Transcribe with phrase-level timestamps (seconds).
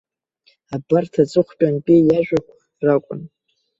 [0.75, 2.53] Абарҭ аҵыхәтәантәи иажәақәа
[2.85, 3.21] ракәын.